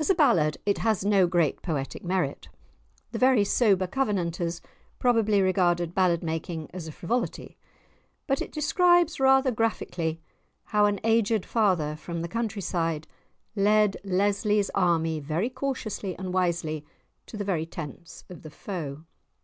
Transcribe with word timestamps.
As 0.00 0.10
a 0.10 0.14
ballad 0.16 0.58
it 0.66 0.78
has 0.78 1.04
no 1.04 1.28
great 1.28 1.62
poetic 1.62 2.02
merit; 2.02 2.48
the 3.12 3.18
very 3.20 3.44
sober 3.44 3.86
Covenanters 3.86 4.60
probably 4.98 5.40
regarded 5.40 5.94
ballad 5.94 6.20
making 6.20 6.68
as 6.74 6.88
a 6.88 6.90
frivolity. 6.90 7.56
But 8.26 8.42
it 8.42 8.50
describes 8.50 9.20
rather 9.20 9.52
graphically 9.52 10.20
how 10.64 10.86
an 10.86 10.98
"aged 11.04 11.46
father," 11.46 11.94
from 11.94 12.22
the 12.22 12.26
country 12.28 12.60
side, 12.60 13.06
led 13.54 13.96
Lesly's 14.04 14.68
army 14.70 15.20
very 15.20 15.48
cautiously 15.48 16.18
and 16.18 16.34
wisely 16.34 16.84
to 17.26 17.36
the 17.36 17.44
very 17.44 17.64
tents 17.64 18.24
of 18.28 18.42
the 18.42 18.50
foe. 18.50 19.04